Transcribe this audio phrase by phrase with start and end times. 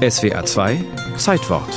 [0.00, 0.82] SWA 2
[1.18, 1.68] Zeitwort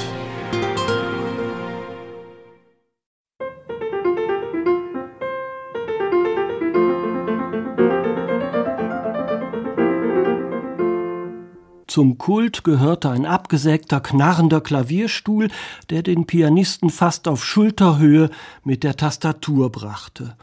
[11.87, 15.49] Zum Kult gehörte ein abgesägter, knarrender Klavierstuhl,
[15.89, 18.29] der den Pianisten fast auf Schulterhöhe
[18.63, 20.37] mit der Tastatur brachte.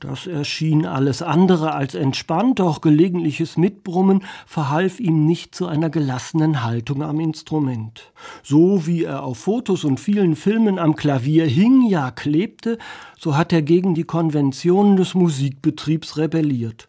[0.00, 6.62] Das erschien alles andere als entspannt, auch gelegentliches Mitbrummen verhalf ihm nicht zu einer gelassenen
[6.62, 8.12] Haltung am Instrument.
[8.42, 12.78] So wie er auf Fotos und vielen Filmen am Klavier hing, ja klebte,
[13.18, 16.86] so hat er gegen die Konventionen des Musikbetriebs rebelliert.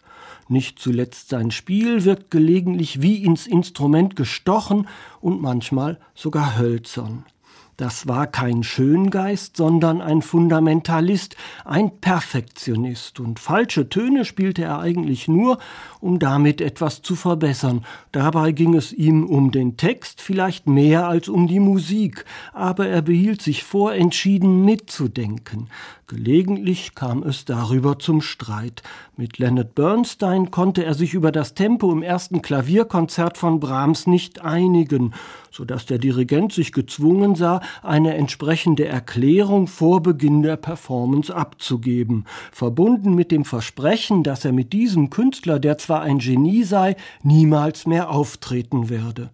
[0.47, 4.87] Nicht zuletzt sein Spiel wirkt gelegentlich wie ins Instrument gestochen
[5.19, 7.25] und manchmal sogar hölzern.
[7.77, 11.35] Das war kein Schöngeist, sondern ein Fundamentalist,
[11.65, 13.19] ein Perfektionist.
[13.19, 15.57] Und falsche Töne spielte er eigentlich nur,
[15.99, 17.83] um damit etwas zu verbessern.
[18.13, 23.01] Dabei ging es ihm um den Text vielleicht mehr als um die Musik, aber er
[23.01, 25.67] behielt sich vor, entschieden mitzudenken.
[26.07, 28.83] Gelegentlich kam es darüber zum Streit.
[29.17, 34.41] Mit Leonard Bernstein konnte er sich über das Tempo im ersten Klavierkonzert von Brahms nicht
[34.41, 35.15] einigen,
[35.55, 42.25] so dass der Dirigent sich gezwungen sah, eine entsprechende Erklärung vor Beginn der Performance abzugeben,
[42.51, 47.87] verbunden mit dem Versprechen, dass er mit diesem Künstler, der zwar ein Genie sei, niemals
[47.87, 49.29] mehr auftreten werde.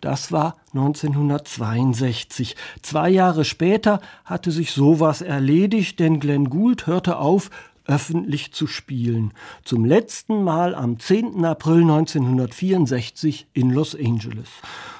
[0.00, 2.56] Das war 1962.
[2.80, 7.50] Zwei Jahre später hatte sich sowas erledigt, denn Glenn Gould hörte auf,
[7.84, 9.32] öffentlich zu spielen.
[9.62, 11.44] Zum letzten Mal am 10.
[11.44, 14.48] April 1964 in Los Angeles.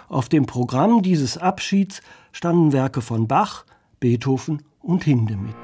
[0.08, 3.64] Auf dem Programm dieses Abschieds standen Werke von Bach,
[3.98, 5.54] Beethoven und Hindemith.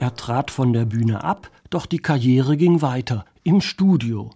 [0.00, 4.30] Er trat von der Bühne ab, doch die Karriere ging weiter, im Studio.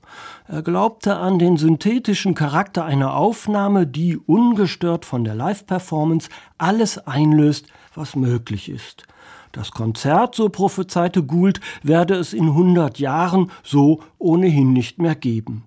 [0.47, 6.29] Er glaubte an den synthetischen Charakter einer Aufnahme, die ungestört von der Live-Performance
[6.59, 9.07] alles einlöst, was möglich ist.
[9.53, 15.65] Das Konzert, so prophezeite Gould, werde es in 100 Jahren so ohnehin nicht mehr geben.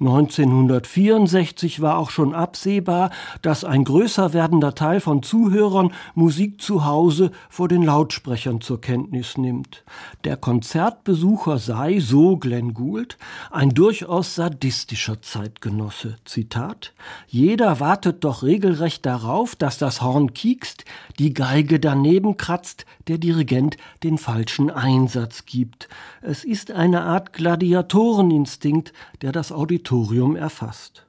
[0.00, 3.10] 1964 war auch schon absehbar,
[3.42, 9.36] dass ein größer werdender Teil von Zuhörern Musik zu Hause vor den Lautsprechern zur Kenntnis
[9.36, 9.84] nimmt.
[10.24, 13.18] Der Konzertbesucher sei, so Glenn Gould,
[13.50, 16.16] ein durchaus sadistischer Zeitgenosse.
[16.24, 16.94] Zitat:
[17.26, 20.86] Jeder wartet doch regelrecht darauf, dass das Horn kiekst,
[21.18, 25.90] die Geige daneben kratzt, der Dirigent den falschen Einsatz gibt.
[26.22, 27.34] Es ist eine Art
[28.00, 31.06] Gladiatoreninstinkt, der das Auditorium erfasst.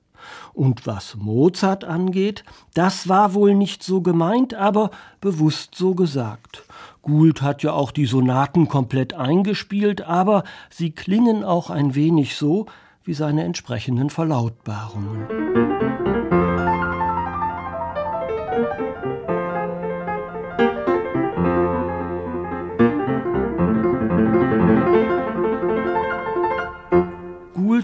[0.54, 2.44] Und was Mozart angeht,
[2.74, 6.64] das war wohl nicht so gemeint, aber bewusst so gesagt.
[7.02, 12.68] Gould hat ja auch die Sonaten komplett eingespielt, aber sie klingen auch ein wenig so
[13.04, 16.11] wie seine entsprechenden Verlautbarungen.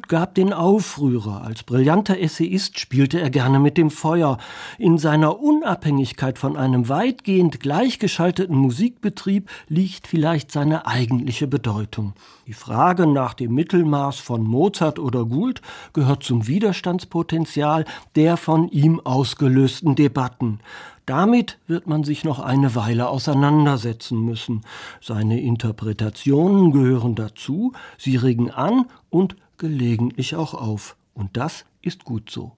[0.07, 1.41] Gab den Aufrührer.
[1.41, 4.37] Als brillanter Essayist spielte er gerne mit dem Feuer.
[4.77, 12.13] In seiner Unabhängigkeit von einem weitgehend gleichgeschalteten Musikbetrieb liegt vielleicht seine eigentliche Bedeutung.
[12.45, 17.83] Die Frage nach dem Mittelmaß von Mozart oder Gould gehört zum Widerstandspotenzial
[18.15, 20.59] der von ihm ausgelösten Debatten.
[21.05, 24.61] Damit wird man sich noch eine Weile auseinandersetzen müssen.
[25.01, 30.97] Seine Interpretationen gehören dazu, sie regen an und gelegentlich auch auf.
[31.13, 32.55] Und das ist gut so.